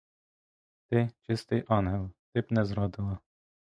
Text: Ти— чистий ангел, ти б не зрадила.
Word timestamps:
Ти— 0.89 1.11
чистий 1.21 1.65
ангел, 1.67 2.11
ти 2.33 2.41
б 2.41 2.45
не 2.49 2.65
зрадила. 2.65 3.19